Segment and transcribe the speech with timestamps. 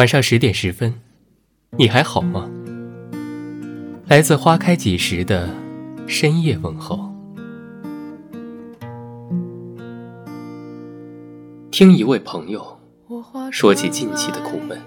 [0.00, 0.94] 晚上十点十分，
[1.76, 2.48] 你还好吗？
[4.06, 5.50] 来自花开几时的
[6.06, 7.14] 深夜问候。
[11.70, 12.80] 听一位朋友
[13.52, 14.80] 说起近期的苦闷，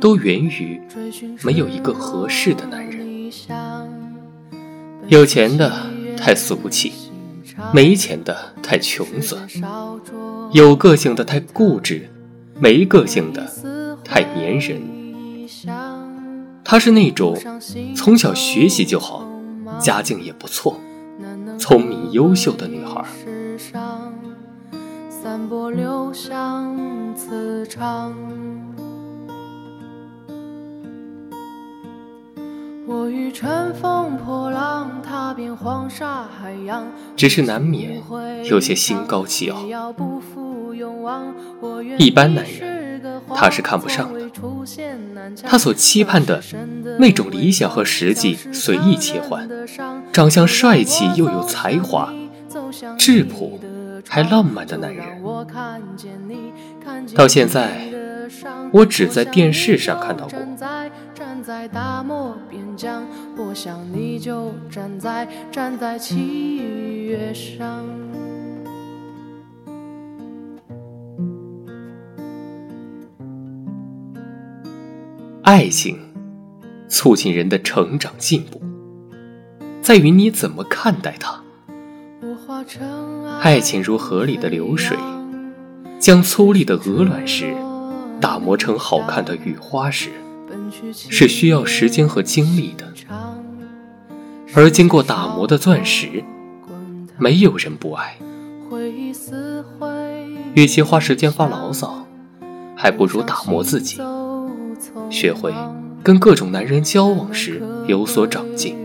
[0.00, 0.80] 都源于
[1.44, 3.06] 没有一个合适的男人。
[5.06, 5.72] 有钱的
[6.16, 6.92] 太俗气，
[7.72, 9.48] 没钱的太穷酸，
[10.50, 12.10] 有个性的太固执，
[12.58, 13.48] 没个性的
[14.06, 14.80] 太粘人。
[16.64, 17.36] 她是那种
[17.94, 19.28] 从小学习就好，
[19.80, 20.80] 家境也不错，
[21.58, 23.04] 聪明优秀的女孩。
[32.88, 36.86] 我欲乘风破浪，踏遍黄沙海洋。
[37.16, 38.00] 只是难免
[38.44, 39.60] 有些心高气傲。
[41.98, 42.75] 一般男人
[43.34, 44.30] 他是看不上的，
[45.42, 46.42] 他所期盼的
[46.98, 49.48] 那种理想和实际随意切换，
[50.12, 52.12] 长相帅气又有才华，
[52.98, 53.58] 质朴
[54.08, 55.04] 还浪漫的男人，
[57.14, 57.90] 到现在
[58.72, 60.38] 我只在电视上看到过。
[75.46, 75.96] 爱情
[76.88, 78.60] 促进人的成长进步，
[79.80, 81.40] 在于你怎么看待它。
[83.40, 84.96] 爱情如河里的流水，
[86.00, 87.54] 将粗粝的鹅卵石
[88.20, 90.10] 打磨成好看的雨花石。
[90.92, 92.92] 是需要时间和精力的，
[94.52, 96.24] 而经过打磨的钻石，
[97.18, 98.16] 没有人不爱。
[100.54, 102.04] 与其花时间发牢骚，
[102.74, 104.00] 还不如打磨自己，
[105.10, 105.52] 学会
[106.02, 108.76] 跟各种男人交往时有所长进，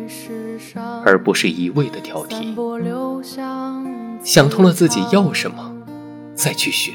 [1.06, 2.54] 而不是一味的挑剔。
[4.24, 5.74] 想通了自己要什么，
[6.36, 6.94] 再去学；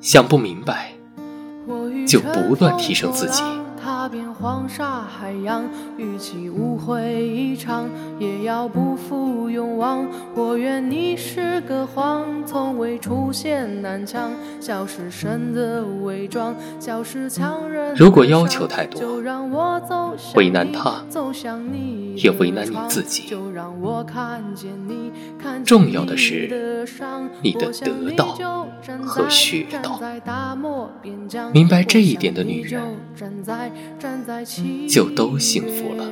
[0.00, 0.92] 想不明白。
[2.06, 3.42] 就不断提升自己。
[4.40, 5.64] 黄沙海洋，
[5.96, 7.88] 与其误会一场，
[8.18, 10.06] 也要不负勇往。
[10.34, 14.30] 我愿你是个谎，从未出现南墙，
[14.60, 17.94] 笑是神的伪装，笑是强忍。
[17.94, 19.00] 如果要求太多，
[20.34, 21.02] 为难他，
[22.14, 23.34] 也为难你自己。
[25.64, 26.48] 重要的是
[27.42, 28.36] 你的得到
[29.02, 29.98] 和学到。
[31.52, 32.82] 明白这一点的女人。
[34.88, 36.04] 就都幸福了。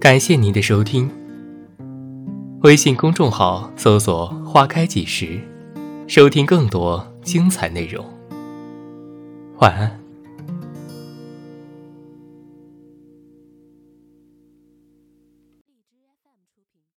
[0.00, 1.10] 感谢您的收听。
[2.62, 5.40] 微信公众号搜索“花开几时”，
[6.06, 8.04] 收听更多精彩内容。
[9.58, 10.01] 晚安。